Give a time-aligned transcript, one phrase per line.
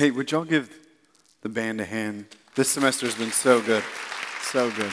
[0.00, 0.74] Hey, would y'all give
[1.42, 2.24] the band a hand?
[2.54, 3.84] This semester has been so good.
[4.40, 4.90] So good.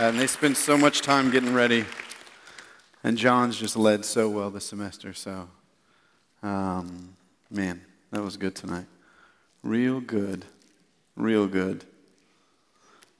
[0.00, 1.84] And they spend so much time getting ready.
[3.04, 5.12] And John's just led so well this semester.
[5.12, 5.48] So,
[6.42, 7.14] um,
[7.52, 8.86] man, that was good tonight.
[9.62, 10.44] Real good.
[11.14, 11.84] Real good.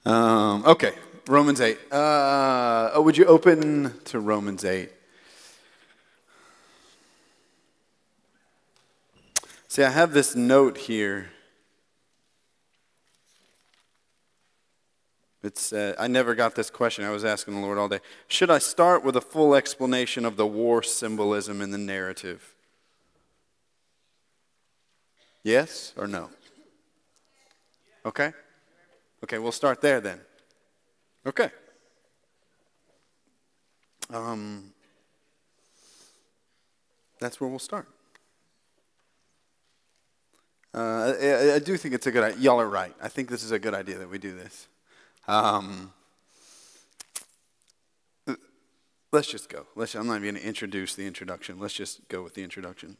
[0.05, 0.95] Um, okay,
[1.29, 1.79] Romans 8.
[1.93, 4.91] Uh, oh, would you open to Romans 8?
[9.77, 11.29] See, I have this note here.
[15.43, 17.05] It's, uh, I never got this question.
[17.05, 18.01] I was asking the Lord all day.
[18.27, 22.55] Should I start with a full explanation of the war symbolism in the narrative?
[25.43, 26.31] Yes or no?
[28.07, 28.33] Okay?
[29.25, 30.23] Okay, we'll start there then.
[31.27, 31.51] Okay.
[34.09, 34.73] Um,
[37.21, 37.87] that's where we'll start.
[40.77, 42.39] Uh, I, I, do think it's a good idea.
[42.39, 42.95] Y'all are right.
[43.01, 44.69] I think this is a good idea that we do this.
[45.27, 45.91] Um,
[49.11, 49.65] let's just go.
[49.75, 51.59] Let's, I'm not even going to introduce the introduction.
[51.59, 52.99] Let's just go with the introduction.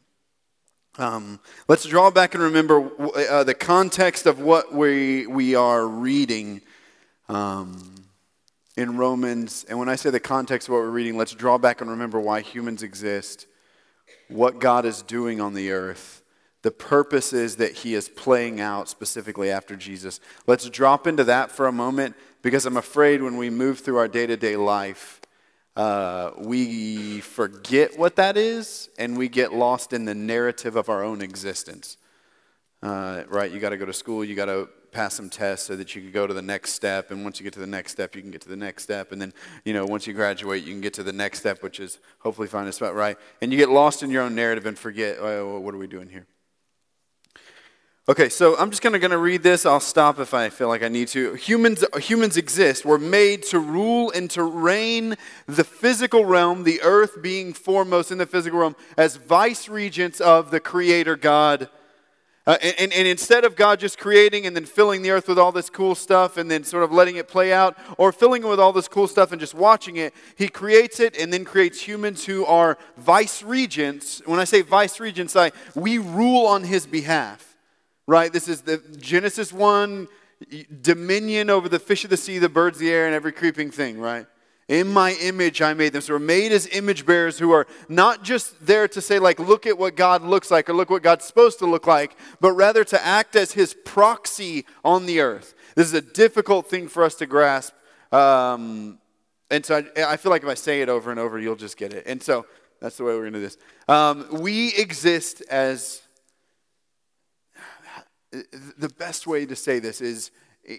[0.97, 6.61] Um, let's draw back and remember uh, the context of what we, we are reading
[7.29, 7.93] um,
[8.75, 9.67] in Romans.
[9.69, 12.19] And when I say the context of what we're reading, let's draw back and remember
[12.19, 13.45] why humans exist,
[14.29, 16.23] what God is doing on the earth,
[16.67, 20.19] the purposes that He is playing out specifically after Jesus.
[20.47, 24.09] Let's drop into that for a moment because I'm afraid when we move through our
[24.09, 25.21] day to day life,
[25.77, 31.05] uh, we forget what that is and we get lost in the narrative of our
[31.05, 31.95] own existence.
[32.83, 33.49] Uh, right?
[33.49, 36.01] You got to go to school, you got to pass some tests so that you
[36.01, 37.11] can go to the next step.
[37.11, 39.13] And once you get to the next step, you can get to the next step.
[39.13, 41.79] And then, you know, once you graduate, you can get to the next step, which
[41.79, 43.17] is hopefully find a spot, right?
[43.41, 46.09] And you get lost in your own narrative and forget, oh, what are we doing
[46.09, 46.27] here?
[48.09, 49.65] Okay, so I'm just going to read this.
[49.65, 51.33] I'll stop if I feel like I need to.
[51.33, 52.85] Humans, humans exist.
[52.85, 58.17] We're made to rule and to reign the physical realm, the earth being foremost in
[58.17, 61.69] the physical realm, as vice regents of the Creator God.
[62.45, 65.51] Uh, and, and instead of God just creating and then filling the earth with all
[65.51, 68.57] this cool stuff and then sort of letting it play out, or filling it with
[68.61, 72.23] all this cool stuff and just watching it, He creates it and then creates humans
[72.23, 74.21] who are vice regents.
[74.25, 77.56] When I say vice regents, I, we rule on His behalf
[78.07, 78.31] right?
[78.31, 80.07] This is the Genesis 1
[80.81, 83.69] dominion over the fish of the sea, the birds of the air, and every creeping
[83.69, 84.25] thing, right?
[84.67, 86.01] In my image, I made them.
[86.01, 89.65] So we're made as image bearers who are not just there to say, like, look
[89.65, 92.83] at what God looks like or look what God's supposed to look like, but rather
[92.83, 95.53] to act as his proxy on the earth.
[95.75, 97.73] This is a difficult thing for us to grasp.
[98.11, 98.99] Um,
[99.49, 101.77] and so I, I, feel like if I say it over and over, you'll just
[101.77, 102.05] get it.
[102.05, 102.45] And so
[102.81, 103.57] that's the way we're going to do this.
[103.87, 106.01] Um, we exist as
[108.31, 110.31] the best way to say this is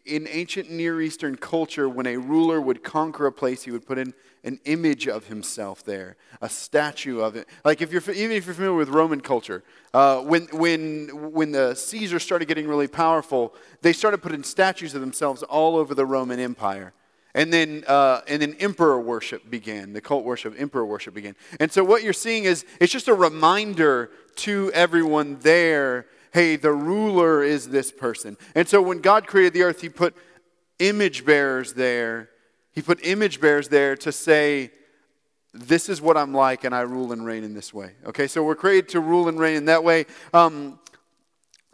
[0.04, 3.96] in ancient Near Eastern culture, when a ruler would conquer a place, he would put
[3.96, 4.12] in
[4.44, 7.48] an image of himself there, a statue of it.
[7.64, 9.64] Like if you're even if you're familiar with Roman culture,
[9.94, 15.00] uh, when when when the Caesars started getting really powerful, they started putting statues of
[15.00, 16.92] themselves all over the Roman Empire.
[17.34, 19.92] And then, uh, and then emperor worship began.
[19.92, 21.36] The cult worship, emperor worship began.
[21.60, 26.72] And so what you're seeing is it's just a reminder to everyone there hey, the
[26.72, 28.36] ruler is this person.
[28.54, 30.16] And so when God created the earth, He put
[30.78, 32.30] image bearers there.
[32.72, 34.70] He put image bearers there to say,
[35.54, 37.92] this is what I'm like, and I rule and reign in this way.
[38.06, 40.06] Okay, so we're created to rule and reign in that way.
[40.32, 40.78] Um,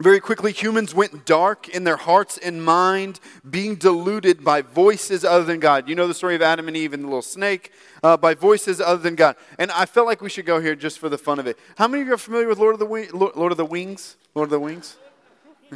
[0.01, 5.45] very quickly, humans went dark in their hearts and mind, being deluded by voices other
[5.45, 5.87] than God.
[5.87, 7.71] You know the story of Adam and Eve and the little snake,
[8.03, 9.37] uh, by voices other than God.
[9.57, 11.57] And I felt like we should go here just for the fun of it.
[11.77, 14.17] How many of you are familiar with Lord of the, Lord of the Wings?
[14.33, 14.97] Lord of the Wings?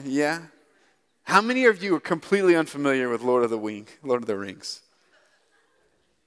[0.04, 0.42] Yeah?
[1.24, 4.38] How many of you are completely unfamiliar with Lord of the Wing, Lord of the
[4.38, 4.82] Rings?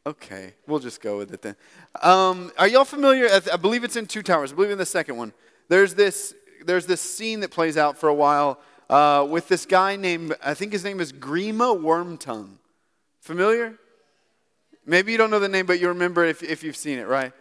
[0.07, 1.57] Okay, we'll just go with it then.
[2.01, 3.29] Um, are y'all familiar?
[3.53, 4.53] I believe it's in Two Towers.
[4.53, 5.33] I believe in the second one.
[5.69, 6.35] There's this
[6.67, 8.61] there's this scene that plays out for a while
[8.91, 12.57] uh, with this guy named, I think his name is Grima Wormtongue.
[13.21, 13.79] Familiar?
[14.85, 17.33] Maybe you don't know the name, but you remember if, if you've seen it, right?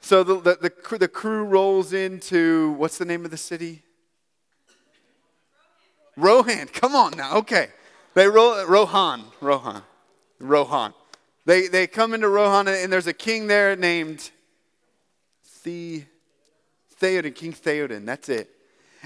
[0.00, 3.82] So the, the, the, the crew rolls into, what's the name of the city?
[6.16, 6.66] Rohan.
[6.66, 7.36] Come on now.
[7.38, 7.68] Okay.
[8.14, 9.24] They roll, Rohan.
[9.40, 9.82] Rohan.
[10.40, 10.94] Rohan.
[11.46, 14.30] They, they come into Rohan, and there's a king there named
[15.64, 16.04] The.
[17.00, 18.04] Theoden, King Theoden.
[18.04, 18.50] That's it.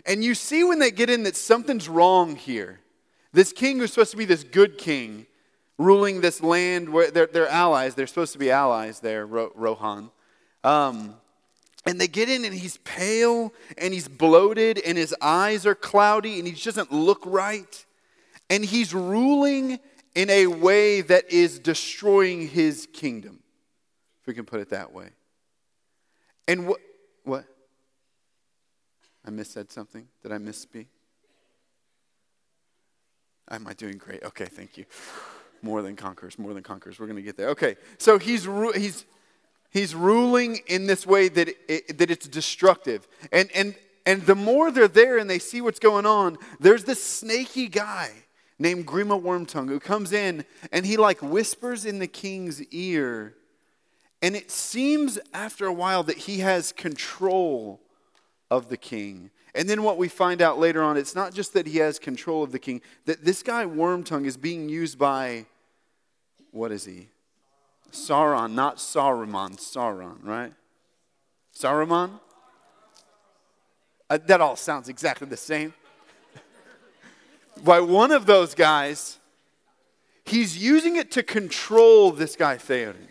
[0.07, 2.81] And you see when they get in that something's wrong here.
[3.33, 5.27] This king who's supposed to be this good king,
[5.79, 10.11] ruling this land where they're, they're allies, they're supposed to be allies there, Rohan.
[10.65, 11.15] Um,
[11.85, 16.39] And they get in, and he's pale and he's bloated, and his eyes are cloudy,
[16.39, 17.87] and he doesn't look right.
[18.49, 19.81] And he's ruling
[20.15, 23.41] in a way that is destroying his kingdom,
[24.21, 25.11] if we can put it that way.
[26.47, 26.81] And what?
[27.25, 27.45] What?
[29.25, 30.07] I missaid something?
[30.23, 30.87] Did I misspeak?
[33.51, 34.23] Am I doing great?
[34.25, 34.85] Okay, thank you.
[35.65, 36.99] More than conquerors, more than conquerors.
[36.99, 37.51] We're going to get there.
[37.51, 39.05] Okay, so he's, he's,
[39.71, 43.07] he's ruling in this way that, it, that it's destructive.
[43.31, 47.01] And, and, and the more they're there and they see what's going on, there's this
[47.01, 48.11] snaky guy
[48.59, 53.35] named Grima Wormtongue who comes in and he like whispers in the king's ear.
[54.21, 57.81] And it seems after a while that he has control
[58.53, 59.31] of the king.
[59.55, 62.43] And then what we find out later on, it's not just that he has control
[62.43, 65.47] of the king, that this guy Wormtongue is being used by,
[66.51, 67.09] what is he?
[67.91, 70.53] Sauron, not Saruman, Sauron, right?
[71.59, 72.21] Saruman?
[74.11, 75.73] Uh, that all sounds exactly the same.
[77.65, 79.19] by one of those guys,
[80.27, 83.09] he's using it to control this guy Theoden.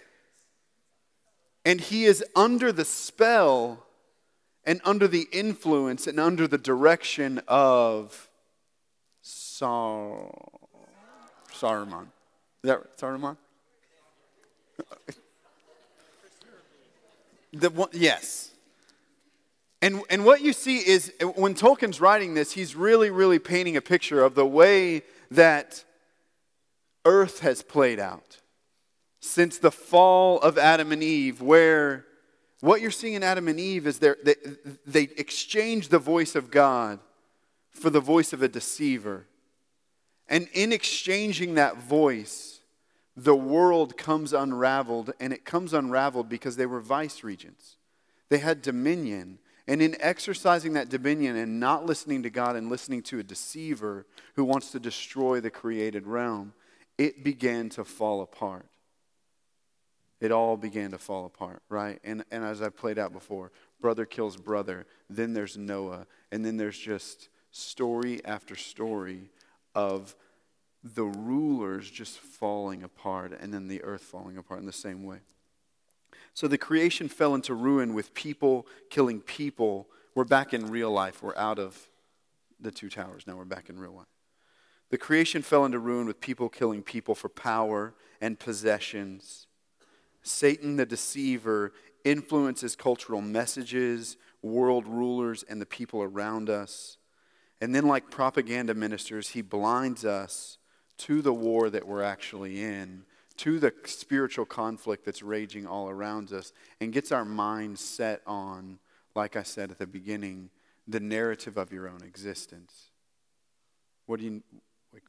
[1.66, 3.88] And he is under the spell
[4.66, 8.30] and under the influence and under the direction of
[9.22, 10.32] Sar-
[11.52, 12.08] Saruman.
[12.64, 13.38] Is that Saruman?
[17.54, 18.52] the one, yes.
[19.82, 23.82] And, and what you see is when Tolkien's writing this, he's really, really painting a
[23.82, 25.84] picture of the way that
[27.04, 28.38] earth has played out
[29.20, 32.06] since the fall of Adam and Eve, where
[32.62, 34.14] what you're seeing in Adam and Eve is they,
[34.86, 37.00] they exchange the voice of God
[37.72, 39.26] for the voice of a deceiver.
[40.28, 42.62] And in exchanging that voice,
[43.18, 47.78] the world comes unraveled, and it comes unraveled because they were vice regents.
[48.30, 49.40] They had dominion.
[49.68, 54.06] And in exercising that dominion and not listening to God and listening to a deceiver
[54.36, 56.54] who wants to destroy the created realm,
[56.98, 58.71] it began to fall apart
[60.22, 62.00] it all began to fall apart, right?
[62.04, 63.52] And, and as I played out before,
[63.82, 69.32] brother kills brother, then there's Noah, and then there's just story after story
[69.74, 70.16] of
[70.84, 75.20] the rulers just falling apart and then the earth falling apart in the same way.
[76.34, 79.88] So the creation fell into ruin with people killing people.
[80.16, 81.22] We're back in real life.
[81.22, 81.90] We're out of
[82.60, 83.26] the two towers.
[83.28, 84.06] Now we're back in real life.
[84.92, 89.48] The creation fell into ruin with people killing people for power and possessions
[90.24, 91.74] Satan, the deceiver,
[92.04, 96.98] influences cultural messages, world rulers, and the people around us.
[97.60, 100.58] And then, like propaganda ministers, he blinds us
[100.98, 103.04] to the war that we're actually in,
[103.38, 108.80] to the spiritual conflict that's raging all around us, and gets our minds set on,
[109.16, 110.50] like I said at the beginning,
[110.88, 112.90] the narrative of your own existence.
[114.08, 114.44] What do you,
[114.92, 115.04] like,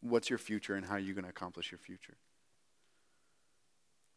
[0.00, 2.16] what's your future, and how are you going to accomplish your future?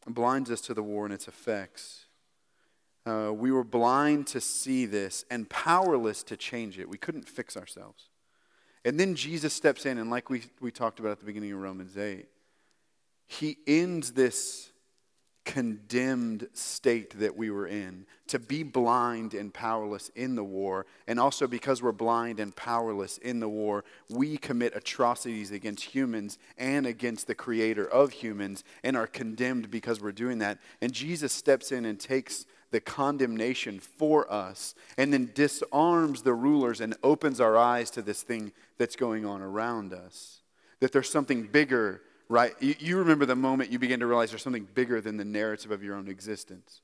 [0.08, 2.06] Blinds us to the war and its effects.
[3.06, 6.88] Uh, we were blind to see this and powerless to change it.
[6.88, 8.10] We couldn't fix ourselves.
[8.84, 11.60] And then Jesus steps in, and like we, we talked about at the beginning of
[11.60, 12.28] Romans 8,
[13.28, 14.71] he ends this
[15.46, 20.86] condemned state that we were in, to be blind and powerless in the war.
[21.08, 26.38] And also because we're blind and powerless in the war, we commit atrocities against humans
[26.58, 30.60] and against the creator of humans and are condemned because we're doing that.
[30.82, 36.80] And Jesus steps in and takes the condemnation for us and then disarms the rulers
[36.82, 40.42] and opens our eyes to this thing that's going on around us.
[40.80, 42.02] That there's something bigger
[42.32, 42.56] right?
[42.62, 45.70] You, you remember the moment you begin to realize there's something bigger than the narrative
[45.70, 46.82] of your own existence.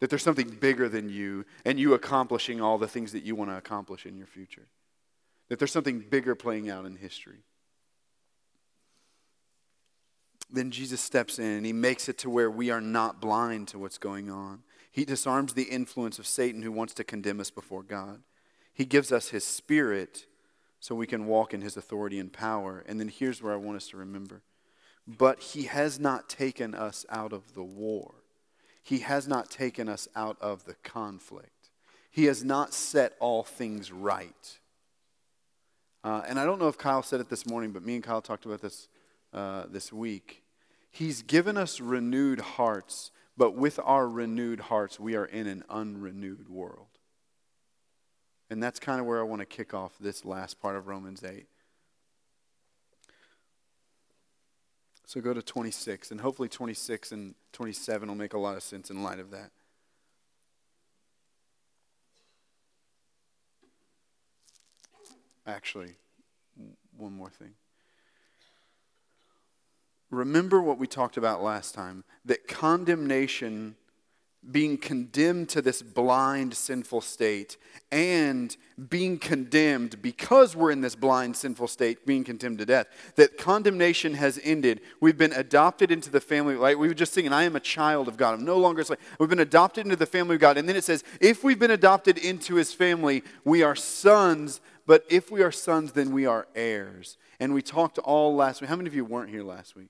[0.00, 3.50] That there's something bigger than you and you accomplishing all the things that you want
[3.50, 4.66] to accomplish in your future.
[5.48, 7.44] That there's something bigger playing out in history.
[10.50, 13.78] Then Jesus steps in and he makes it to where we are not blind to
[13.78, 14.62] what's going on.
[14.90, 18.22] He disarms the influence of Satan who wants to condemn us before God.
[18.72, 20.26] He gives us his spirit
[20.80, 22.82] so we can walk in his authority and power.
[22.86, 24.42] And then here's where I want us to remember
[25.06, 28.14] but he has not taken us out of the war.
[28.82, 31.70] He has not taken us out of the conflict.
[32.10, 34.58] He has not set all things right.
[36.02, 38.22] Uh, and I don't know if Kyle said it this morning, but me and Kyle
[38.22, 38.88] talked about this
[39.32, 40.44] uh, this week.
[40.90, 46.48] He's given us renewed hearts, but with our renewed hearts, we are in an unrenewed
[46.48, 46.86] world.
[48.48, 51.24] And that's kind of where I want to kick off this last part of Romans
[51.24, 51.46] 8.
[55.06, 58.90] So go to 26, and hopefully 26 and 27 will make a lot of sense
[58.90, 59.50] in light of that.
[65.46, 65.96] Actually,
[66.96, 67.52] one more thing.
[70.10, 73.76] Remember what we talked about last time that condemnation
[74.50, 77.56] being condemned to this blind, sinful state,
[77.90, 78.56] and
[78.88, 82.86] being condemned because we're in this blind, sinful state, being condemned to death.
[83.16, 84.80] That condemnation has ended.
[85.00, 86.56] We've been adopted into the family.
[86.56, 88.34] Like we were just singing, I am a child of God.
[88.34, 88.98] I'm no longer a slave.
[89.18, 90.58] We've been adopted into the family of God.
[90.58, 94.60] And then it says, if we've been adopted into his family, we are sons.
[94.86, 97.16] But if we are sons, then we are heirs.
[97.40, 98.68] And we talked all last week.
[98.68, 99.88] How many of you weren't here last week?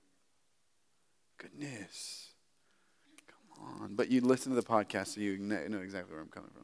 [1.37, 2.24] Goodness
[3.61, 3.95] on.
[3.95, 6.63] But you listen to the podcast so you know exactly where I'm coming from.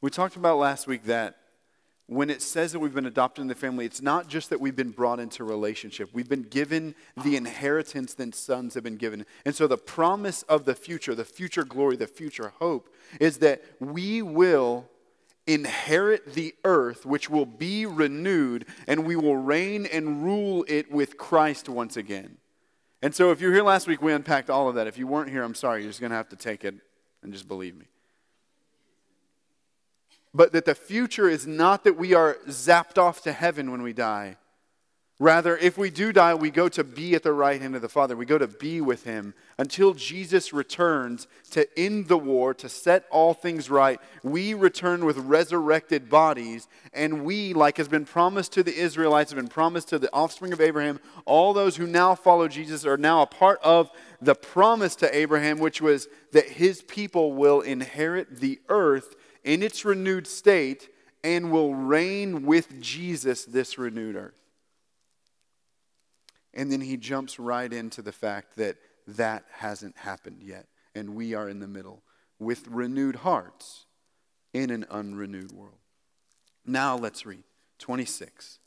[0.00, 1.36] We talked about last week that
[2.06, 4.76] when it says that we've been adopted in the family, it's not just that we've
[4.76, 6.10] been brought into relationship.
[6.12, 9.24] We've been given the inheritance that sons have been given.
[9.46, 13.62] And so the promise of the future, the future glory, the future hope, is that
[13.80, 14.88] we will
[15.46, 21.16] inherit the earth, which will be renewed, and we will reign and rule it with
[21.16, 22.38] Christ once again.
[23.02, 24.86] And so if you were here last week, we unpacked all of that.
[24.86, 25.82] If you weren't here, I'm sorry.
[25.82, 26.76] You're just going to have to take it
[27.22, 27.86] and just believe me.
[30.32, 33.92] But that the future is not that we are zapped off to heaven when we
[33.92, 34.36] die,
[35.22, 37.88] Rather, if we do die, we go to be at the right hand of the
[37.88, 38.16] Father.
[38.16, 43.04] We go to be with Him until Jesus returns to end the war, to set
[43.08, 44.00] all things right.
[44.24, 49.38] We return with resurrected bodies, and we, like has been promised to the Israelites, have
[49.38, 53.22] been promised to the offspring of Abraham, all those who now follow Jesus are now
[53.22, 58.58] a part of the promise to Abraham, which was that his people will inherit the
[58.68, 59.14] earth
[59.44, 60.88] in its renewed state
[61.22, 64.41] and will reign with Jesus this renewed earth.
[66.54, 70.66] And then he jumps right into the fact that that hasn't happened yet.
[70.94, 72.02] And we are in the middle
[72.38, 73.86] with renewed hearts
[74.52, 75.78] in an unrenewed world.
[76.66, 77.44] Now let's read
[77.78, 78.58] 26.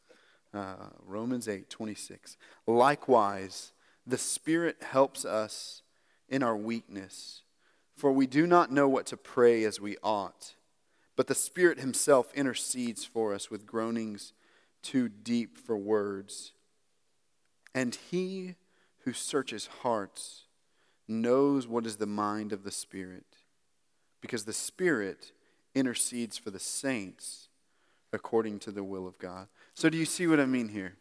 [0.54, 0.75] Uh,
[1.06, 2.38] Romans 8, 26.
[2.65, 3.74] Likewise,
[4.08, 5.82] the Spirit helps us
[6.30, 7.42] in our weakness,
[7.96, 10.56] for we do not know what to pray as we ought.
[11.15, 14.34] But the Spirit Himself intercedes for us with groanings
[14.82, 16.54] too deep for words.
[17.75, 18.55] And he
[19.00, 20.46] who searches hearts
[21.10, 23.25] knows what is the mind of the Spirit,
[24.22, 25.34] because the Spirit
[25.75, 27.50] intercedes for the saints
[28.13, 29.50] according to the will of God.
[29.74, 30.96] So, do you see what I mean here?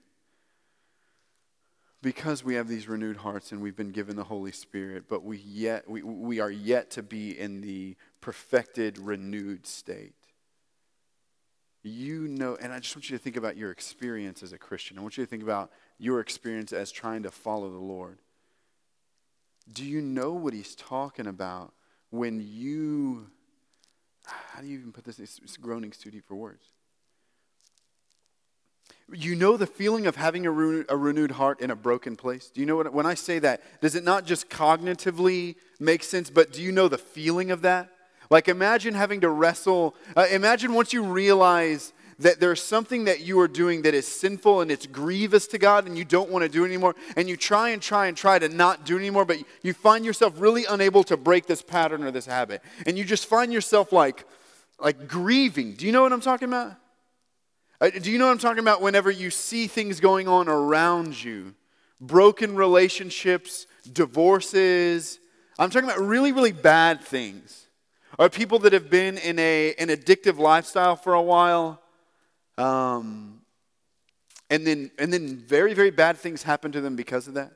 [2.02, 5.38] Because we have these renewed hearts and we've been given the Holy Spirit, but we,
[5.38, 10.12] yet, we, we are yet to be in the perfected, renewed state.
[11.82, 14.98] You know, and I just want you to think about your experience as a Christian.
[14.98, 18.18] I want you to think about your experience as trying to follow the Lord.
[19.72, 21.72] Do you know what he's talking about
[22.10, 23.26] when you,
[24.24, 25.18] how do you even put this?
[25.18, 26.64] It's, it's groanings too deep for words.
[29.12, 32.50] You know the feeling of having a, re- a renewed heart in a broken place?
[32.50, 36.30] Do you know what, when I say that, does it not just cognitively make sense,
[36.30, 37.90] but do you know the feeling of that?
[38.30, 43.40] Like imagine having to wrestle, uh, imagine once you realize that there's something that you
[43.40, 46.48] are doing that is sinful and it's grievous to God and you don't want to
[46.48, 49.72] do anymore, and you try and try and try to not do anymore, but you
[49.72, 52.62] find yourself really unable to break this pattern or this habit.
[52.86, 54.24] And you just find yourself like,
[54.78, 55.74] like grieving.
[55.74, 56.76] Do you know what I'm talking about?
[57.80, 61.22] Uh, do you know what I'm talking about whenever you see things going on around
[61.22, 61.54] you?
[62.00, 65.20] Broken relationships, divorces.
[65.58, 67.66] I'm talking about really, really bad things.
[68.18, 71.80] Or people that have been in a, an addictive lifestyle for a while
[72.58, 73.40] um,
[74.50, 77.52] and then and then very very bad things happen to them because of that.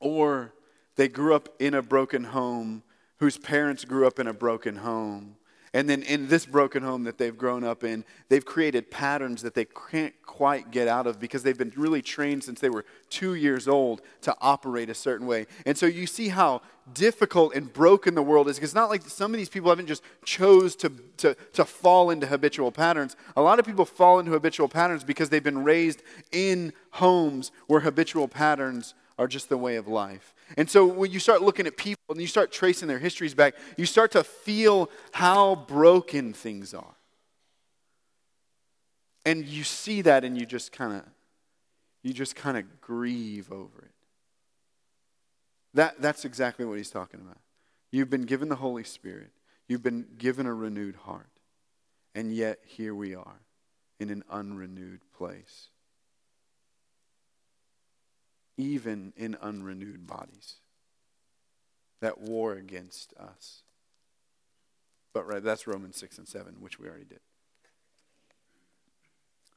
[0.00, 0.52] Or
[0.96, 2.82] they grew up in a broken home
[3.18, 5.36] whose parents grew up in a broken home
[5.74, 9.54] and then in this broken home that they've grown up in, they've created patterns that
[9.54, 13.34] they can't quite get out of because they've been really trained since they were two
[13.34, 15.46] years old to operate a certain way.
[15.64, 16.60] And so you see how
[16.92, 19.86] difficult and broken the world is because it's not like some of these people haven't
[19.86, 23.16] just chose to, to, to fall into habitual patterns.
[23.36, 26.02] A lot of people fall into habitual patterns because they've been raised
[26.32, 30.34] in homes where habitual patterns are just the way of life.
[30.56, 33.54] And so when you start looking at people and you start tracing their histories back,
[33.76, 36.96] you start to feel how broken things are.
[39.24, 41.04] And you see that and you just kind of
[42.02, 43.92] you just kind of grieve over it.
[45.74, 47.38] That, that's exactly what he's talking about.
[47.90, 49.30] You've been given the Holy Spirit.
[49.68, 51.30] You've been given a renewed heart.
[52.14, 53.40] And yet here we are
[54.00, 55.68] in an unrenewed place
[58.56, 60.56] even in unrenewed bodies
[62.00, 63.62] that war against us.
[65.14, 67.20] But right, that's Romans 6 and 7, which we already did.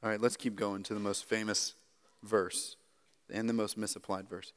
[0.02, 1.74] All right, let's keep going to the most famous
[2.22, 2.76] verse
[3.32, 4.52] and the most misapplied verse.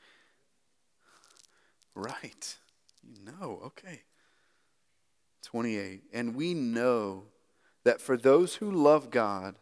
[1.96, 2.58] Right.
[3.04, 4.04] You know, okay.
[5.44, 6.04] 28.
[6.14, 7.24] And we know
[7.84, 9.56] that for those who love God,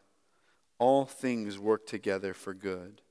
[0.79, 3.01] all things work together for good.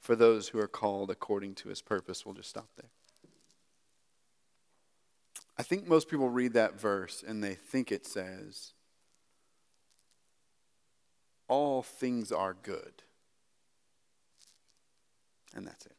[0.00, 2.24] For those who are called according to his purpose.
[2.24, 2.90] We'll just stop there.
[5.58, 8.72] I think most people read that verse and they think it says,
[11.48, 13.02] All things are good.
[15.54, 15.96] And that's it.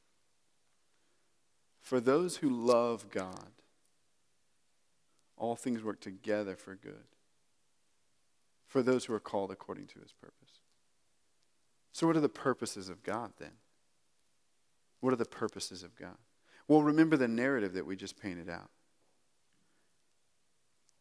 [1.79, 3.51] For those who love God,
[5.37, 7.05] all things work together for good.
[8.65, 10.61] For those who are called according to his purpose.
[11.91, 13.51] So, what are the purposes of God then?
[15.01, 16.17] What are the purposes of God?
[16.67, 18.69] Well, remember the narrative that we just painted out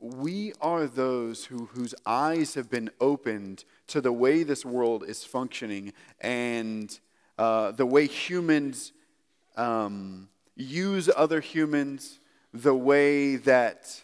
[0.00, 5.25] we are those who, whose eyes have been opened to the way this world is
[5.25, 6.99] functioning and
[7.38, 8.92] uh, the way humans
[9.57, 12.19] um, use other humans,
[12.52, 14.02] the way that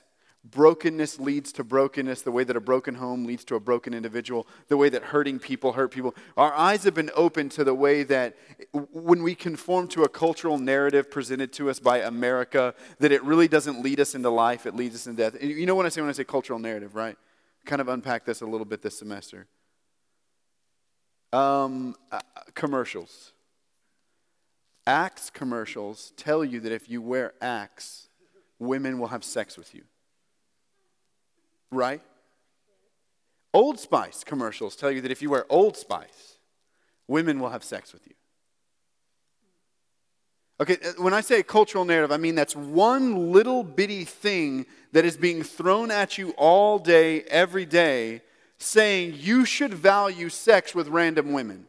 [0.50, 4.46] brokenness leads to brokenness, the way that a broken home leads to a broken individual,
[4.68, 6.14] the way that hurting people hurt people.
[6.36, 8.36] Our eyes have been opened to the way that
[8.72, 13.48] when we conform to a cultural narrative presented to us by America, that it really
[13.48, 15.42] doesn't lead us into life, it leads us into death.
[15.42, 17.16] You know what I say when I say cultural narrative, right?
[17.64, 19.46] Kind of unpack this a little bit this semester.
[21.32, 22.20] Um, uh,
[22.54, 23.32] commercials.
[24.86, 28.08] Axe commercials tell you that if you wear Axe,
[28.60, 29.82] women will have sex with you
[31.70, 32.00] right?
[33.52, 36.38] Old Spice commercials tell you that if you wear Old Spice,
[37.08, 38.14] women will have sex with you.
[40.58, 45.04] Okay, uh, when I say cultural narrative, I mean that's one little bitty thing that
[45.04, 48.22] is being thrown at you all day, every day,
[48.58, 51.66] saying you should value sex with random women.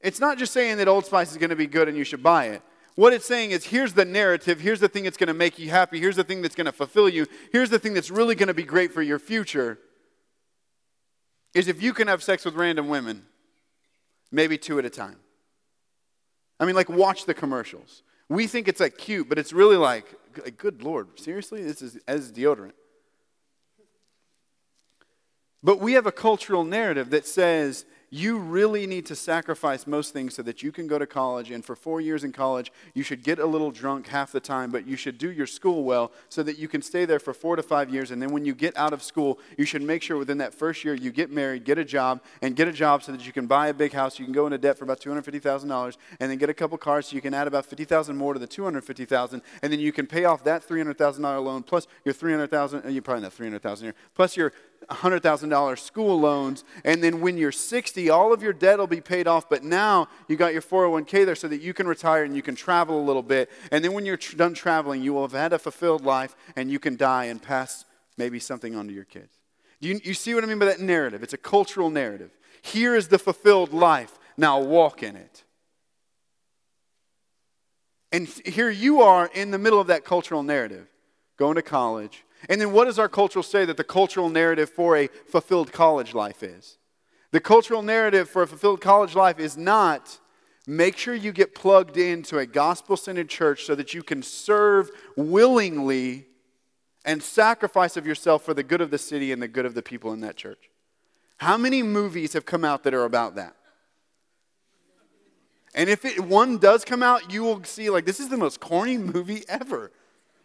[0.00, 2.22] It's not just saying that Old Spice is going to be good and you should
[2.22, 2.62] buy it.
[2.98, 5.70] What it's saying is here's the narrative, here's the thing that's going to make you
[5.70, 8.48] happy, here's the thing that's going to fulfill you, here's the thing that's really going
[8.48, 9.78] to be great for your future.
[11.54, 13.24] Is if you can have sex with random women,
[14.32, 15.14] maybe two at a time.
[16.58, 18.02] I mean, like, watch the commercials.
[18.28, 20.12] We think it's like cute, but it's really like,
[20.56, 21.62] good Lord, seriously?
[21.62, 22.72] This is as deodorant.
[25.62, 30.34] But we have a cultural narrative that says you really need to sacrifice most things
[30.34, 31.50] so that you can go to college.
[31.50, 34.70] And for four years in college, you should get a little drunk half the time,
[34.70, 37.56] but you should do your school well so that you can stay there for four
[37.56, 38.10] to five years.
[38.10, 40.84] And then when you get out of school, you should make sure within that first
[40.84, 43.46] year you get married, get a job, and get a job so that you can
[43.46, 44.18] buy a big house.
[44.18, 47.16] You can go into debt for about $250,000 and then get a couple cars so
[47.16, 50.44] you can add about 50000 more to the 250000 And then you can pay off
[50.44, 54.52] that $300,000 loan plus your 300000 uh, you probably not 300000 here, plus your
[54.90, 56.64] $100,000 school loans.
[56.84, 59.48] And then when you're 60, all of your debt will be paid off.
[59.48, 62.54] But now you got your 401k there so that you can retire and you can
[62.54, 63.50] travel a little bit.
[63.70, 66.70] And then when you're tr- done traveling, you will have had a fulfilled life and
[66.70, 67.84] you can die and pass
[68.16, 69.38] maybe something on to your kids.
[69.80, 71.22] You, you see what I mean by that narrative?
[71.22, 72.30] It's a cultural narrative.
[72.62, 74.18] Here is the fulfilled life.
[74.36, 75.44] Now walk in it.
[78.10, 80.88] And here you are in the middle of that cultural narrative,
[81.36, 84.96] going to college, and then what does our culture say that the cultural narrative for
[84.96, 86.78] a fulfilled college life is?
[87.30, 90.18] The cultural narrative for a fulfilled college life is not
[90.66, 94.90] make sure you get plugged into a gospel centered church so that you can serve
[95.16, 96.26] willingly
[97.04, 99.82] and sacrifice of yourself for the good of the city and the good of the
[99.82, 100.70] people in that church.
[101.38, 103.54] How many movies have come out that are about that?
[105.74, 108.58] And if it, one does come out, you will see, like, this is the most
[108.58, 109.92] corny movie ever.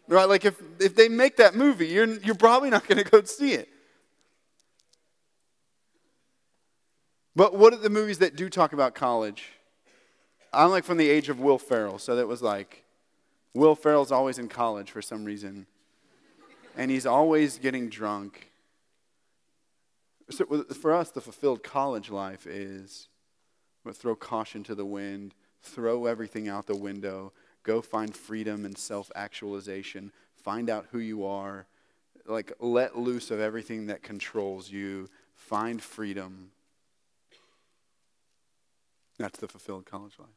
[0.08, 0.28] Right?
[0.28, 3.52] Like if, if they make that movie, you're, you're probably not going to go see
[3.52, 3.68] it.
[7.36, 9.52] But what are the movies that do talk about college?
[10.52, 12.84] I'm like from the age of Will Ferrell, so that was like
[13.54, 15.66] Will Ferrell's always in college for some reason.
[16.76, 18.50] And he's always getting drunk.
[20.30, 23.08] So for us, the fulfilled college life is
[23.92, 27.32] throw caution to the wind, throw everything out the window,
[27.64, 30.12] Go find freedom and self actualization.
[30.36, 31.66] Find out who you are.
[32.26, 35.08] Like, let loose of everything that controls you.
[35.34, 36.50] Find freedom.
[39.18, 40.28] That's the fulfilled college life.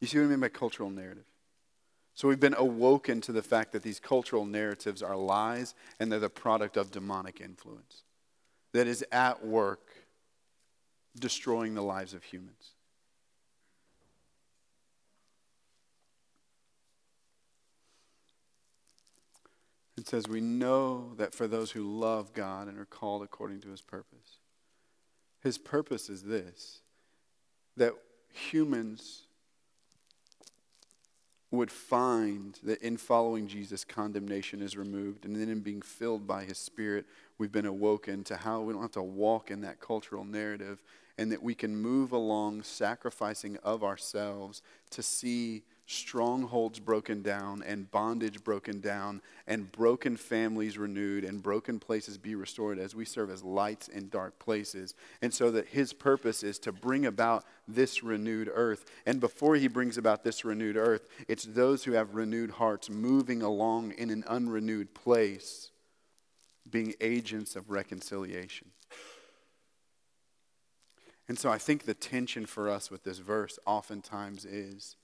[0.00, 1.24] You see what I mean by cultural narrative?
[2.14, 6.20] So we've been awoken to the fact that these cultural narratives are lies and they're
[6.20, 8.04] the product of demonic influence
[8.72, 9.88] that is at work
[11.18, 12.73] destroying the lives of humans.
[20.04, 23.70] It says, We know that for those who love God and are called according to
[23.70, 24.36] his purpose.
[25.42, 26.82] His purpose is this
[27.78, 27.94] that
[28.30, 29.22] humans
[31.50, 35.24] would find that in following Jesus, condemnation is removed.
[35.24, 37.06] And then in being filled by his spirit,
[37.38, 40.82] we've been awoken to how we don't have to walk in that cultural narrative
[41.16, 47.90] and that we can move along sacrificing of ourselves to see strongholds broken down and
[47.90, 53.30] bondage broken down and broken families renewed and broken places be restored as we serve
[53.30, 54.94] as lights in dark places.
[55.20, 58.86] And so that his purpose is to bring about this renewed earth.
[59.04, 63.42] And before he brings about this renewed earth, it's those who have renewed hearts moving
[63.42, 65.70] along in an unrenewed place,
[66.70, 68.70] being agents of reconciliation.
[71.28, 74.96] And so I think the tension for us with this verse oftentimes is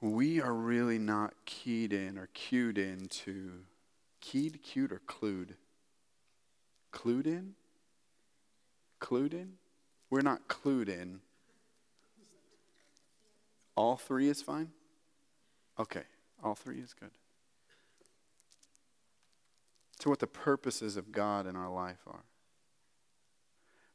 [0.00, 3.64] we are really not keyed in or cued into
[4.20, 5.54] keyed, cued, or clued?
[6.92, 7.54] Clued in?
[9.00, 9.54] Clued in?
[10.08, 11.20] We're not clued in.
[13.76, 14.70] All three is fine?
[15.78, 16.02] Okay,
[16.42, 17.10] all three is good.
[20.00, 22.24] To what the purposes of God in our life are.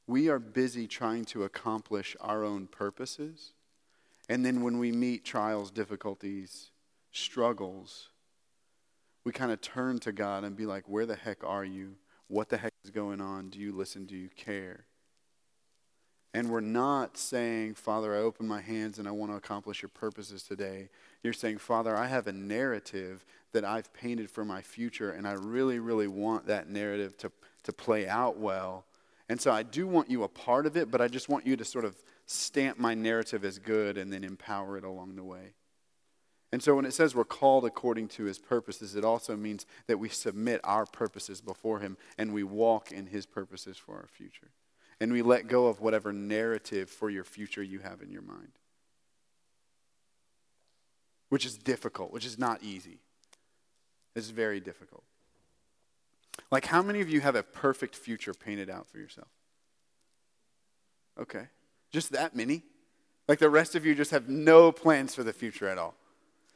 [0.08, 3.54] We are busy trying to accomplish our own purposes
[4.30, 6.72] and then when we meet trials, difficulties,
[7.12, 8.10] struggles,
[9.24, 11.96] we kind of turn to God and be like, Where the heck are you?
[12.28, 13.50] What the heck is going on?
[13.50, 14.06] Do you listen?
[14.06, 14.86] Do you care?
[16.34, 19.90] And we're not saying, Father, I open my hands and I want to accomplish your
[19.90, 20.90] purposes today.
[21.24, 25.32] You're saying, Father, I have a narrative that I've painted for my future, and I
[25.32, 27.32] really, really want that narrative to,
[27.64, 28.84] to play out well.
[29.30, 31.56] And so I do want you a part of it, but I just want you
[31.56, 35.54] to sort of stamp my narrative as good and then empower it along the way.
[36.52, 40.00] And so when it says we're called according to his purposes, it also means that
[40.00, 44.52] we submit our purposes before him and we walk in his purposes for our future.
[45.02, 48.54] And we let go of whatever narrative for your future you have in your mind.
[51.30, 53.00] Which is difficult, which is not easy.
[54.16, 55.04] It's very difficult.
[56.52, 59.28] Like, how many of you have a perfect future painted out for yourself?
[61.20, 61.48] Okay.
[61.96, 62.62] Just that many?
[63.26, 65.96] Like the rest of you just have no plans for the future at all.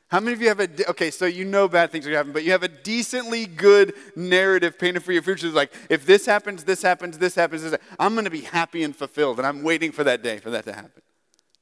[0.09, 2.33] How many of you have a, de- okay, so you know bad things are happening,
[2.33, 5.47] but you have a decently good narrative painted for your future.
[5.47, 8.41] It's like, if this happens, this happens, this happens, this happens, I'm going to be
[8.41, 11.01] happy and fulfilled, and I'm waiting for that day for that to happen.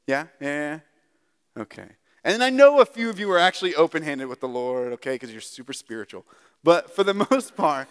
[0.07, 0.25] Yeah?
[0.41, 0.79] Yeah?
[1.55, 1.89] Okay.
[2.23, 5.13] And I know a few of you are actually open handed with the Lord, okay,
[5.15, 6.25] because you're super spiritual.
[6.63, 7.87] But for the most part,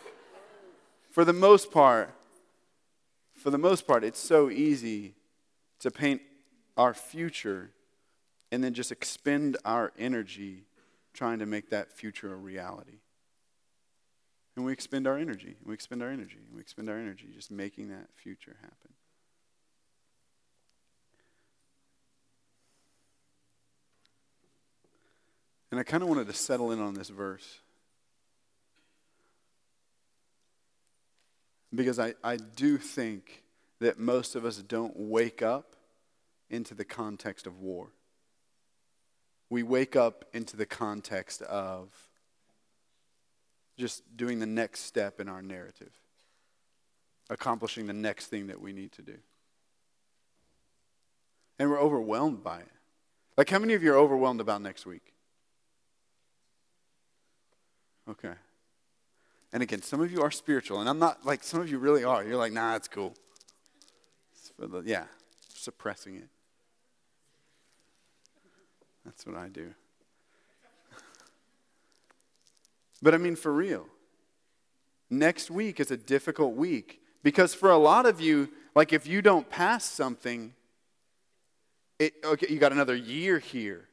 [1.13, 2.11] for the most part,
[3.37, 5.16] for the most part, it's so easy
[5.81, 6.23] to paint
[6.77, 7.71] our future
[8.53, 10.65] and then just expend our energy
[11.13, 12.99] trying to make that future a reality.
[14.55, 17.89] And we expend our energy, we expend our energy, we expend our energy just making
[17.89, 18.93] that future happen.
[25.71, 27.61] And I kind of wanted to settle in on this verse.
[31.75, 33.43] Because I, I do think
[33.81, 35.77] that most of us don't wake up
[36.49, 37.89] into the context of war.
[39.51, 41.89] We wake up into the context of
[43.77, 45.93] just doing the next step in our narrative,
[47.29, 49.19] accomplishing the next thing that we need to do.
[51.59, 52.73] And we're overwhelmed by it.
[53.37, 55.13] Like, how many of you are overwhelmed about next week?
[58.09, 58.33] Okay.
[59.53, 62.05] And again, some of you are spiritual, and I'm not like some of you really
[62.05, 62.25] are.
[62.25, 63.15] You're like, nah, it's cool.
[64.59, 65.05] It's the, yeah,
[65.55, 66.29] suppressing it.
[69.05, 69.73] That's what I do.
[73.03, 73.87] but I mean, for real,
[75.11, 79.23] next week is a difficult week because for a lot of you, like if you
[79.23, 80.53] don't pass something,
[81.99, 83.89] it, okay, you got another year here.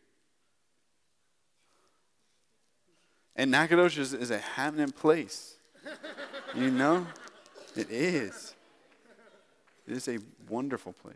[3.36, 5.56] And Nacogdoches is a happening place.
[6.56, 7.08] You know?
[7.76, 8.54] It is.
[9.88, 10.20] It is a
[10.50, 11.16] wonderful place.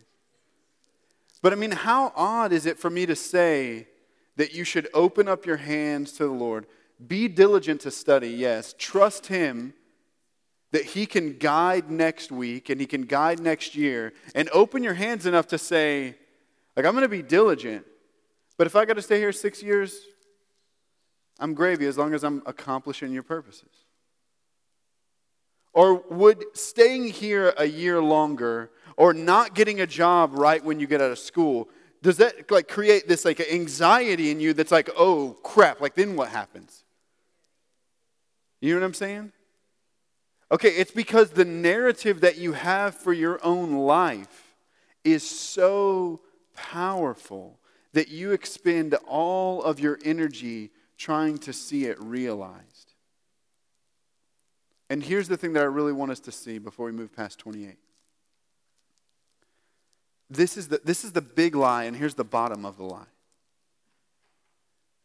[1.42, 3.88] But I mean, how odd is it for me to say
[4.36, 6.66] that you should open up your hands to the Lord,
[7.06, 9.74] be diligent to study, yes, trust Him
[10.72, 14.94] that He can guide next week and He can guide next year, and open your
[14.94, 16.16] hands enough to say,
[16.76, 17.86] like, I'm going to be diligent,
[18.58, 20.00] but if I got to stay here six years,
[21.40, 23.70] I'm gravy as long as I'm accomplishing your purposes.
[25.78, 30.88] Or would staying here a year longer or not getting a job right when you
[30.88, 31.70] get out of school,
[32.02, 36.16] does that like create this like anxiety in you that's like, oh crap, like then
[36.16, 36.84] what happens?
[38.60, 39.32] You know what I'm saying?
[40.52, 44.56] Okay, it's because the narrative that you have for your own life
[45.04, 46.22] is so
[46.56, 47.60] powerful
[47.94, 52.77] that you expend all of your energy trying to see it realized.
[54.89, 57.39] And here's the thing that I really want us to see before we move past
[57.39, 57.78] 28.
[60.30, 63.08] This is the, this is the big lie, and here's the bottom of the lie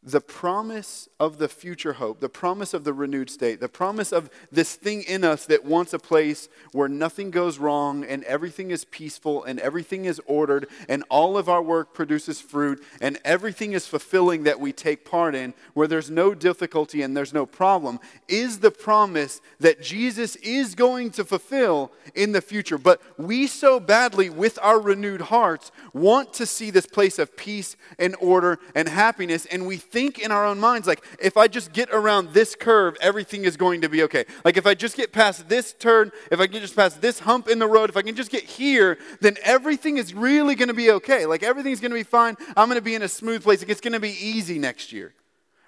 [0.04, 4.28] the promise of the future hope, the promise of the renewed state, the promise of
[4.50, 8.84] this thing in us that wants a place where nothing goes wrong and everything is
[8.86, 13.86] peaceful and everything is ordered and all of our work produces fruit and everything is
[13.86, 18.58] fulfilling that we take part in, where there's no difficulty and there's no problem, is
[18.58, 22.76] the promise that Jesus is going to fulfill in the future.
[22.76, 27.76] But we so badly, with our renewed hearts, want to see this place of peace
[28.00, 31.72] and order and happiness, and we think in our own minds, like, if I just
[31.72, 34.24] get around this curve, everything is going to be okay.
[34.44, 37.48] Like, if I just get past this turn, if I can just pass this hump
[37.48, 40.74] in the road, if I can just get here, then everything is really going to
[40.74, 41.26] be okay.
[41.26, 42.36] Like, everything's going to be fine.
[42.56, 43.60] I'm going to be in a smooth place.
[43.60, 45.14] Like, it's going to be easy next year.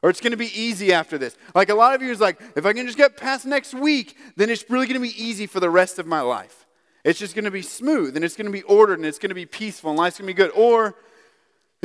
[0.02, 1.36] Or it's going to be easy after this.
[1.54, 4.16] Like, a lot of you is like, if I can just get past next week,
[4.36, 6.66] then it's really going to be easy for the rest of my life.
[7.04, 9.28] It's just going to be smooth and it's going to be ordered and it's going
[9.28, 10.50] to be peaceful and life's going to be good.
[10.52, 10.94] Or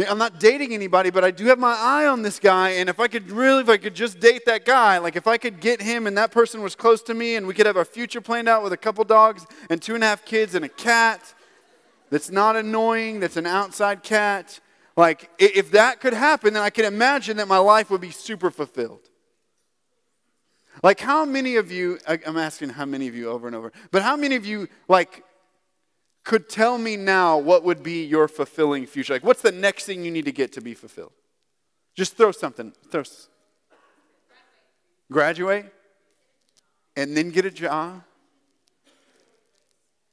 [0.08, 2.70] I'm not dating anybody, but I do have my eye on this guy.
[2.72, 5.38] And if I could really, if I could just date that guy, like if I
[5.38, 7.86] could get him and that person was close to me and we could have our
[7.86, 10.70] future planned out with a couple dogs and two and a half kids and a
[10.70, 11.34] cat
[12.10, 14.60] that's not annoying, that's an outside cat.
[14.96, 18.52] Like if that could happen, then I can imagine that my life would be super
[18.52, 19.10] fulfilled.
[20.84, 24.02] Like how many of you, I'm asking how many of you over and over, but
[24.02, 25.24] how many of you like
[26.30, 29.13] could tell me now what would be your fulfilling future?
[29.13, 31.12] Like, what's the next thing you need to get to be fulfilled?
[31.96, 32.72] Just throw something.
[32.92, 33.02] Throw.
[35.12, 35.65] Graduate
[36.96, 38.04] and then get a job.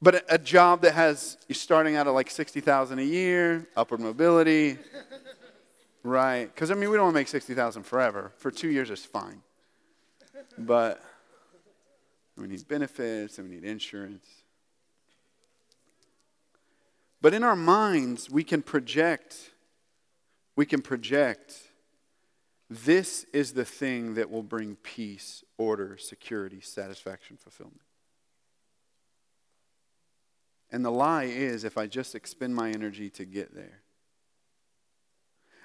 [0.00, 4.00] But a, a job that has you starting out at like 60,000 a year, upward
[4.00, 4.78] mobility.
[6.02, 6.46] right.
[6.46, 8.32] Because I mean, we don't want to make 60,000 forever.
[8.38, 9.42] For 2 years it's fine.
[10.56, 10.98] But
[12.38, 14.24] we need benefits and we need insurance.
[17.26, 19.50] But in our minds, we can project,
[20.54, 21.56] we can project,
[22.70, 27.80] this is the thing that will bring peace, order, security, satisfaction, fulfillment.
[30.70, 33.80] And the lie is if I just expend my energy to get there.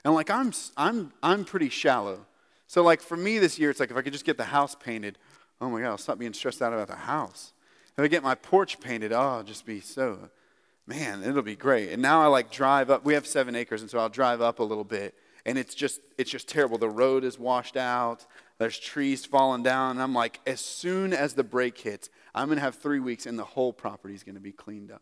[0.03, 2.25] And like I'm I'm I'm pretty shallow.
[2.65, 4.73] So like for me this year it's like if I could just get the house
[4.73, 5.19] painted,
[5.61, 7.53] oh my god, I'll stop being stressed out about the house.
[7.95, 10.31] If I get my porch painted, oh, I'll just be so
[10.87, 11.91] man, it'll be great.
[11.91, 13.05] And now I like drive up.
[13.05, 15.15] We have seven acres, and so I'll drive up a little bit,
[15.45, 16.77] and it's just it's just terrible.
[16.77, 18.25] The road is washed out.
[18.57, 22.61] There's trees falling down, and I'm like, as soon as the break hits, I'm gonna
[22.61, 25.01] have three weeks, and the whole property is gonna be cleaned up.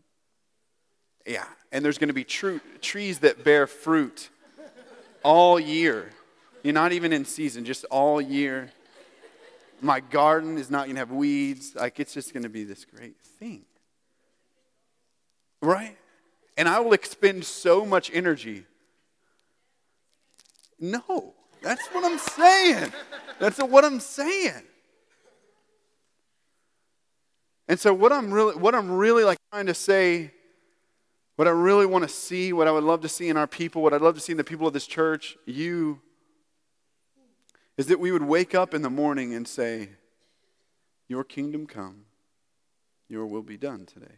[1.25, 4.29] Yeah, and there's gonna be tr- trees that bear fruit
[5.23, 6.09] all year.
[6.63, 8.71] You're not even in season, just all year.
[9.81, 11.73] My garden is not gonna have weeds.
[11.75, 13.65] Like it's just gonna be this great thing.
[15.61, 15.97] Right?
[16.57, 18.65] And I will expend so much energy.
[20.79, 22.93] No, that's what I'm saying.
[23.39, 24.63] That's what I'm saying.
[27.67, 30.31] And so what I'm really what I'm really like trying to say
[31.35, 33.81] what I really want to see, what I would love to see in our people,
[33.81, 36.01] what I'd love to see in the people of this church, you
[37.77, 39.91] is that we would wake up in the morning and say,
[41.07, 42.07] Your kingdom come,
[43.07, 44.17] your will be done today.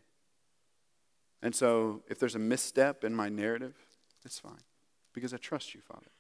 [1.41, 3.75] And so if there's a misstep in my narrative,
[4.23, 4.63] it's fine
[5.13, 6.11] because I trust you, Father.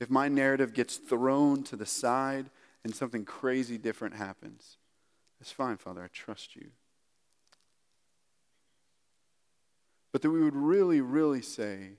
[0.00, 2.50] If my narrative gets thrown to the side
[2.84, 4.78] and something crazy different happens,
[5.40, 6.02] it's fine, Father.
[6.02, 6.68] I trust you.
[10.12, 11.98] But that we would really, really say,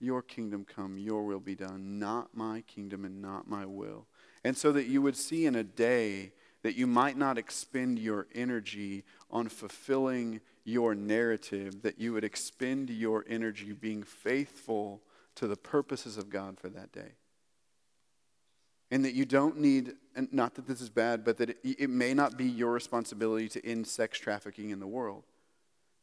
[0.00, 4.06] Your kingdom come, your will be done, not my kingdom and not my will.
[4.44, 6.32] And so that you would see in a day
[6.66, 12.90] that you might not expend your energy on fulfilling your narrative, that you would expend
[12.90, 15.00] your energy being faithful
[15.36, 17.12] to the purposes of God for that day.
[18.90, 21.88] And that you don't need, and not that this is bad, but that it, it
[21.88, 25.22] may not be your responsibility to end sex trafficking in the world,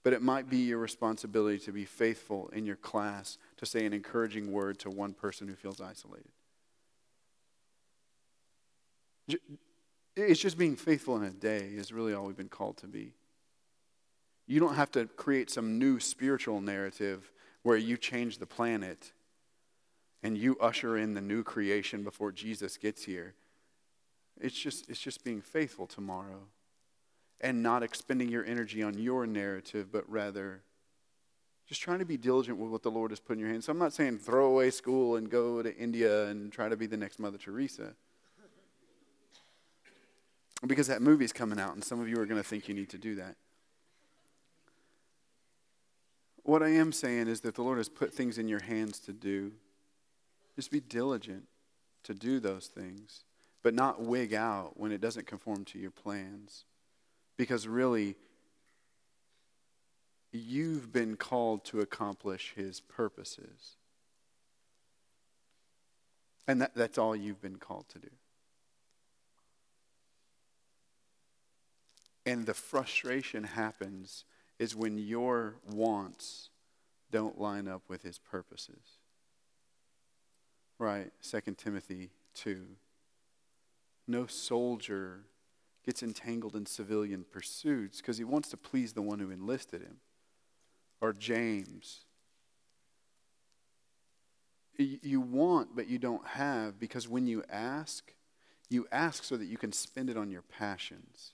[0.02, 3.92] but it might be your responsibility to be faithful in your class to say an
[3.92, 6.32] encouraging word to one person who feels isolated.
[10.16, 13.14] It's just being faithful in a day is really all we've been called to be.
[14.46, 17.32] You don't have to create some new spiritual narrative
[17.64, 19.14] where you change the planet
[20.22, 23.34] and you usher in the new creation before Jesus gets here.
[24.40, 26.48] It's just, it's just being faithful tomorrow
[27.42, 30.62] and not expending your energy on your narrative, but rather
[31.68, 33.66] just trying to be diligent with what the Lord has put in your hands.
[33.66, 36.86] So I'm not saying throw away school and go to India and try to be
[36.86, 37.94] the next Mother Teresa.
[40.66, 42.90] Because that movie's coming out, and some of you are going to think you need
[42.90, 43.36] to do that.
[46.44, 49.14] What I am saying is that the Lord has put things in your hands to
[49.14, 49.54] do.
[50.56, 51.48] Just be diligent
[52.04, 53.24] to do those things,
[53.62, 56.66] but not wig out when it doesn't conform to your plans.
[57.38, 58.16] Because really,
[60.32, 63.78] you've been called to accomplish his purposes.
[66.48, 68.10] And that, that's all you've been called to do.
[72.26, 74.26] And the frustration happens
[74.60, 76.50] is when your wants
[77.12, 78.98] don't line up with his purposes.
[80.80, 82.66] Right, 2 Timothy 2.
[84.08, 85.22] No soldier
[85.86, 89.98] gets entangled in civilian pursuits because he wants to please the one who enlisted him.
[91.02, 92.06] Or James.
[94.78, 98.14] You want, but you don't have because when you ask,
[98.70, 101.34] you ask so that you can spend it on your passions.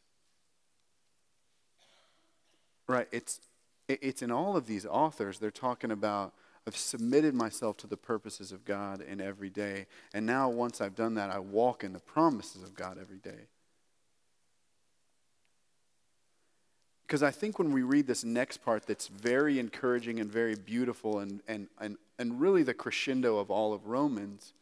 [2.89, 3.07] Right?
[3.11, 3.39] It's,
[3.87, 6.33] it's in all of these authors, they're talking about
[6.69, 9.87] I've submitted myself to the purposes of God in every day.
[10.13, 13.47] And now, once I've done that, I walk in the promises of God every day.
[17.07, 21.17] Because I think when we read this next part that's very encouraging and very beautiful
[21.17, 24.53] and, and, and, and really the crescendo of all of Romans,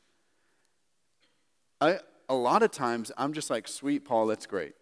[1.82, 4.76] I, a lot of times I'm just like, sweet, Paul, that's great.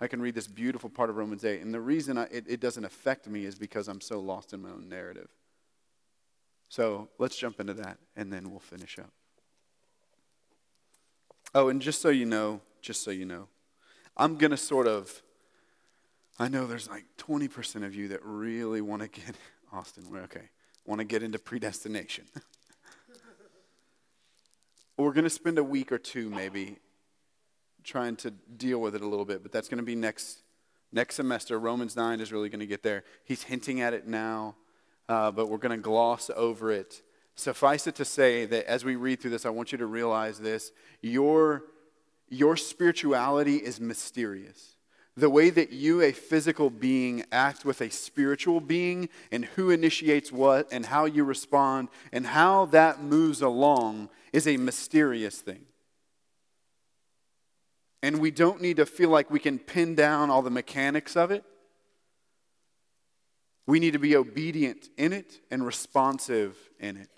[0.00, 1.60] I can read this beautiful part of Romans 8.
[1.60, 4.62] And the reason I, it, it doesn't affect me is because I'm so lost in
[4.62, 5.28] my own narrative.
[6.68, 9.10] So let's jump into that and then we'll finish up.
[11.54, 13.48] Oh, and just so you know, just so you know,
[14.16, 15.22] I'm going to sort of
[16.38, 19.34] I know there's like 20% of you that really want to get,
[19.72, 20.50] Austin, we're okay,
[20.86, 22.24] want to get into predestination.
[24.96, 26.76] we're going to spend a week or two maybe
[27.88, 30.42] trying to deal with it a little bit, but that's going to be next,
[30.92, 31.58] next semester.
[31.58, 33.02] Romans 9 is really going to get there.
[33.24, 34.56] He's hinting at it now,
[35.08, 37.02] uh, but we're going to gloss over it.
[37.34, 40.38] Suffice it to say that as we read through this, I want you to realize
[40.38, 41.64] this your,
[42.28, 44.76] your spirituality is mysterious
[45.18, 50.30] the way that you, a physical being, act with a spiritual being, and who initiates
[50.30, 55.64] what, and how you respond, and how that moves along is a mysterious thing.
[58.02, 61.30] And we don't need to feel like we can pin down all the mechanics of
[61.30, 61.44] it.
[63.66, 67.10] We need to be obedient in it and responsive in it.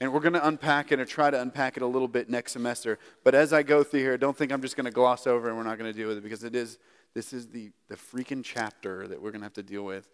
[0.00, 2.52] And we're going to unpack it or try to unpack it a little bit next
[2.52, 2.98] semester.
[3.22, 5.56] But as I go through here, don't think I'm just going to gloss over and
[5.56, 6.78] we're not going to deal with it because it is
[7.14, 10.08] this is the, the freaking chapter that we're going to have to deal with.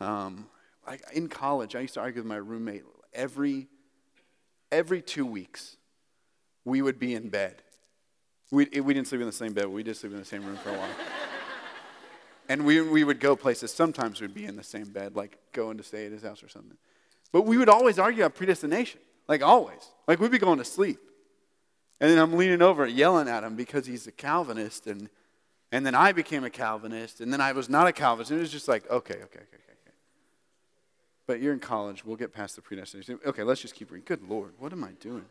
[0.00, 0.46] Um,
[0.86, 3.68] like in college, I used to argue with my roommate every,
[4.72, 5.76] every two weeks.
[6.64, 7.62] We would be in bed.
[8.50, 10.44] We, eh, we didn't sleep in the same bed, we just sleep in the same
[10.44, 10.90] room for a while.
[12.48, 13.72] and we, we would go places.
[13.72, 16.48] Sometimes we'd be in the same bed, like going to stay at his house or
[16.48, 16.76] something.
[17.32, 19.90] But we would always argue about predestination, like always.
[20.06, 20.98] Like we'd be going to sleep.
[22.00, 25.10] And then I'm leaning over yelling at him because he's a Calvinist and
[25.70, 28.30] and then I became a Calvinist, and then I was not a Calvinist.
[28.30, 29.92] And it was just like, okay, okay, okay, okay, okay.
[31.26, 32.04] But you're in college.
[32.04, 33.20] We'll get past the predestination.
[33.26, 34.04] Okay, let's just keep reading.
[34.06, 35.26] Good Lord, what am I doing?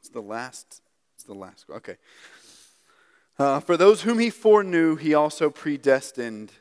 [0.00, 0.80] It's the last.
[1.18, 1.64] It's the last.
[1.68, 1.96] Okay.
[3.40, 6.52] Uh, For those whom he foreknew, he also predestined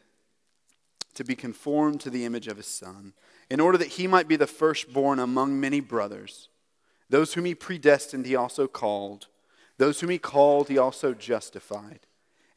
[1.13, 3.13] to be conformed to the image of his Son,
[3.51, 6.49] in order that he might be the firstborn among many brothers.
[7.07, 9.27] Those whom he predestined, he also called.
[9.77, 11.99] Those whom he called, he also justified.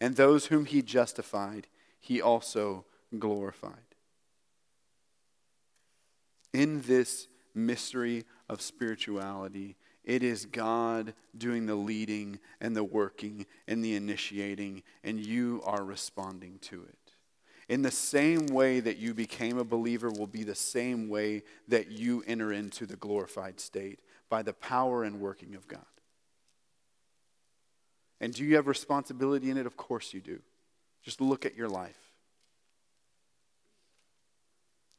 [0.00, 1.66] And those whom he justified,
[2.00, 2.86] he also
[3.18, 3.74] glorified.
[6.54, 13.84] In this mystery of spirituality, it is God doing the leading and the working and
[13.84, 16.96] the initiating, and you are responding to it.
[17.68, 21.90] In the same way that you became a believer, will be the same way that
[21.90, 25.84] you enter into the glorified state by the power and working of God.
[28.20, 29.66] And do you have responsibility in it?
[29.66, 30.40] Of course you do.
[31.02, 31.96] Just look at your life.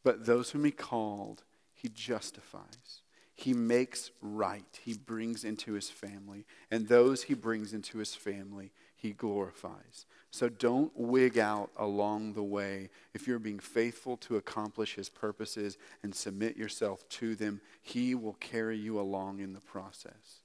[0.03, 1.43] But those whom he called,
[1.73, 3.00] he justifies.
[3.41, 4.79] He makes right.
[4.83, 6.45] He brings into his family.
[6.69, 10.05] And those he brings into his family, he glorifies.
[10.29, 12.89] So don't wig out along the way.
[13.15, 18.35] If you're being faithful to accomplish his purposes and submit yourself to them, he will
[18.35, 20.43] carry you along in the process.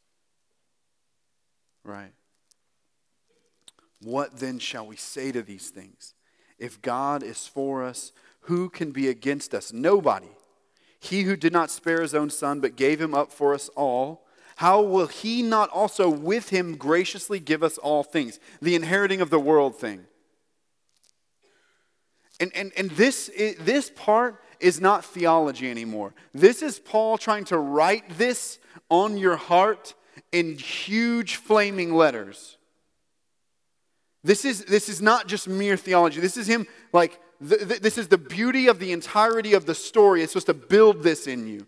[1.85, 2.15] Right?
[4.01, 6.15] What then shall we say to these things?
[6.59, 9.71] If God is for us, who can be against us?
[9.71, 10.31] Nobody.
[11.09, 14.27] He who did not spare his own son, but gave him up for us all,
[14.57, 18.41] how will he not also with him graciously give us all things?
[18.63, 20.07] The inheriting of the world thing.
[22.41, 23.31] And, and, and this,
[23.61, 26.15] this part is not theology anymore.
[26.33, 29.95] This is Paul trying to write this on your heart
[30.33, 32.57] in huge flaming letters.
[34.25, 36.21] This is, this is not just mere theology.
[36.21, 39.75] This is him, like, th- th- this is the beauty of the entirety of the
[39.75, 40.23] story.
[40.23, 41.67] It's supposed to build this in you.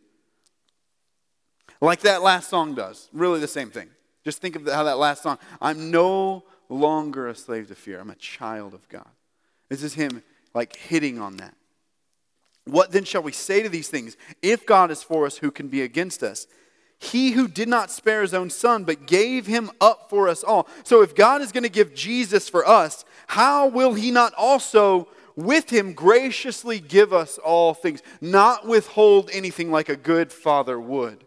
[1.80, 3.08] Like that last song does.
[3.12, 3.88] Really the same thing.
[4.24, 8.00] Just think of how that last song, I'm no longer a slave to fear.
[8.00, 9.08] I'm a child of God.
[9.68, 10.22] This is him,
[10.54, 11.54] like, hitting on that.
[12.64, 14.16] What then shall we say to these things?
[14.42, 16.46] If God is for us, who can be against us?
[16.98, 20.68] He who did not spare his own son, but gave him up for us all.
[20.84, 25.08] So if God is going to give Jesus for us, how will he not also
[25.38, 31.24] with him graciously give us all things, not withhold anything like a good father would,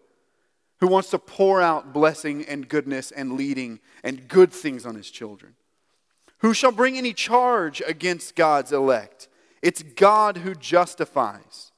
[0.82, 5.10] who wants to pour out blessing and goodness and leading and good things on his
[5.10, 5.54] children?
[6.40, 9.30] Who shall bring any charge against God's elect?
[9.62, 11.72] It's God who justifies.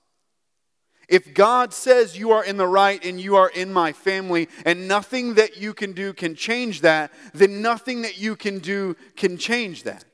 [1.08, 4.88] If God says you are in the right and you are in my family, and
[4.88, 9.38] nothing that you can do can change that, then nothing that you can do can
[9.38, 10.06] change that.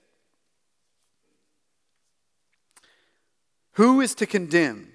[3.73, 4.91] Who is to condemn?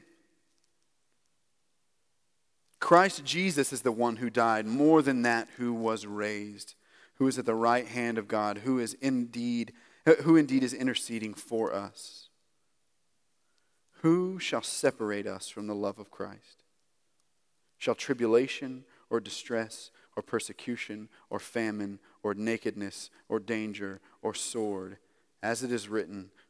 [2.80, 6.74] Christ Jesus is the one who died, more than that, who was raised,
[7.14, 9.72] who is at the right hand of God, who is indeed,
[10.22, 12.28] who indeed is interceding for us.
[14.02, 16.62] Who shall separate us from the love of Christ?
[17.78, 24.98] Shall tribulation or distress or persecution or famine or nakedness or danger or sword?
[25.42, 26.30] As it is written,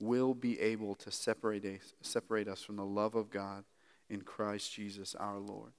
[0.00, 3.64] will be able to separate us, separate us from the love of God
[4.08, 5.72] in Christ Jesus our Lord.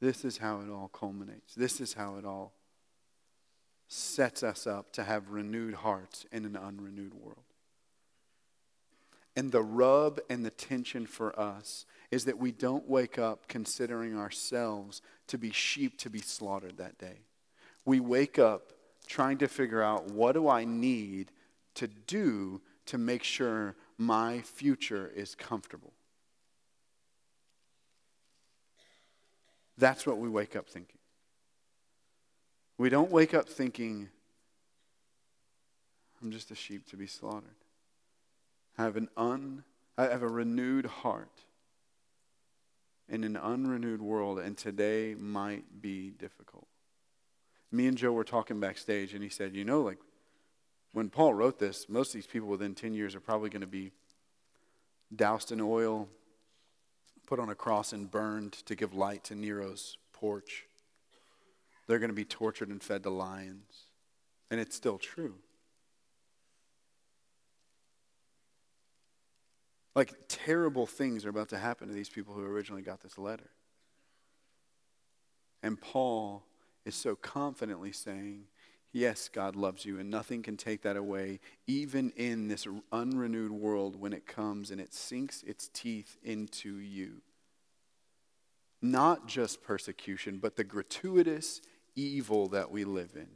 [0.00, 1.54] This is how it all culminates.
[1.54, 2.52] This is how it all
[3.88, 7.44] sets us up to have renewed hearts in an unrenewed world.
[9.36, 14.18] And the rub and the tension for us is that we don't wake up considering
[14.18, 17.20] ourselves to be sheep to be slaughtered that day.
[17.84, 18.72] We wake up
[19.06, 21.30] trying to figure out what do I need
[21.74, 25.92] to do to make sure my future is comfortable.
[29.78, 30.98] That's what we wake up thinking.
[32.78, 34.08] We don't wake up thinking,
[36.22, 37.50] I'm just a sheep to be slaughtered.
[38.78, 39.64] I have an un
[39.98, 41.40] I have a renewed heart
[43.08, 46.66] in an unrenewed world, and today might be difficult.
[47.72, 49.98] Me and Joe were talking backstage, and he said, You know, like
[50.96, 53.66] when Paul wrote this, most of these people within 10 years are probably going to
[53.66, 53.92] be
[55.14, 56.08] doused in oil,
[57.26, 60.64] put on a cross, and burned to give light to Nero's porch.
[61.86, 63.90] They're going to be tortured and fed to lions.
[64.50, 65.34] And it's still true.
[69.94, 73.50] Like terrible things are about to happen to these people who originally got this letter.
[75.62, 76.42] And Paul
[76.86, 78.44] is so confidently saying,
[78.96, 84.00] Yes, God loves you, and nothing can take that away, even in this unrenewed world
[84.00, 87.20] when it comes and it sinks its teeth into you.
[88.80, 91.60] Not just persecution, but the gratuitous
[91.94, 93.28] evil that we live in.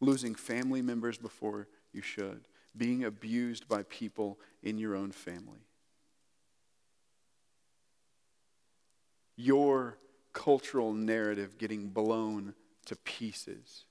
[0.00, 5.68] Losing family members before you should, being abused by people in your own family.
[9.36, 9.96] Your
[10.32, 12.52] cultural narrative getting blown
[12.84, 13.84] to pieces.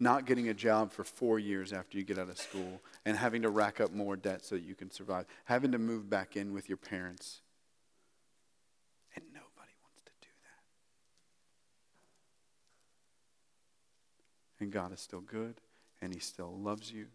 [0.00, 3.42] Not getting a job for four years after you get out of school and having
[3.42, 5.26] to rack up more debt so that you can survive.
[5.44, 7.40] Having to move back in with your parents.
[9.16, 10.28] And nobody wants to do
[14.58, 14.62] that.
[14.62, 15.60] And God is still good
[16.00, 17.06] and He still loves you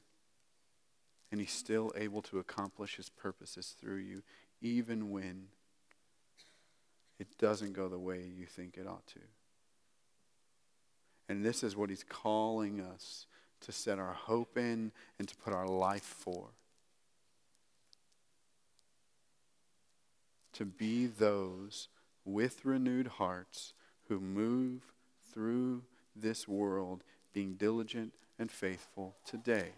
[1.34, 4.22] and he's still able to accomplish his purposes through you,
[4.62, 5.48] even when
[7.18, 9.20] it doesn't go the way you think it ought to.
[11.34, 13.26] And this is what he's calling us
[13.62, 16.50] to set our hope in and to put our life for.
[20.54, 21.88] To be those
[22.24, 23.74] with renewed hearts
[24.08, 24.94] who move
[25.34, 25.82] through
[26.16, 27.04] this world
[27.34, 29.70] being diligent and faithful today.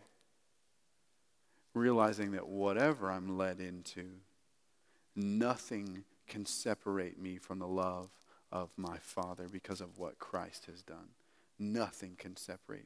[1.74, 4.08] Realizing that whatever I'm led into,
[5.16, 8.10] nothing can separate me from the love
[8.52, 11.12] of my Father because of what Christ has done.
[11.58, 12.86] Nothing can separate me.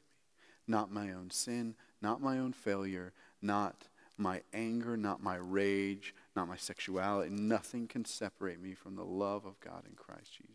[0.66, 3.12] Not my own sin, not my own failure,
[3.42, 7.30] not my anger, not my rage, not my sexuality.
[7.30, 10.54] Nothing can separate me from the love of God in Christ Jesus.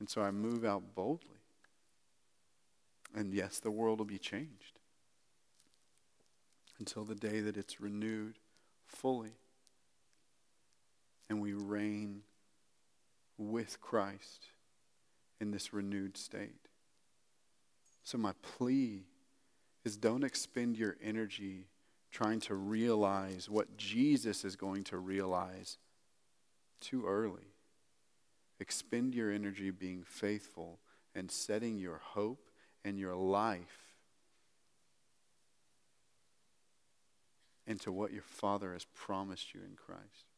[0.00, 1.28] And so I move out boldly.
[3.14, 4.78] And yes, the world will be changed
[6.78, 8.38] until the day that it's renewed
[8.86, 9.32] fully
[11.28, 12.22] and we reign
[13.36, 14.46] with Christ
[15.40, 16.68] in this renewed state.
[18.02, 19.04] So, my plea
[19.84, 21.68] is don't expend your energy
[22.10, 25.78] trying to realize what Jesus is going to realize
[26.80, 27.54] too early.
[28.60, 30.80] Expend your energy being faithful
[31.14, 32.48] and setting your hope
[32.84, 33.88] and your life
[37.66, 40.26] into what your Father has promised you in Christ.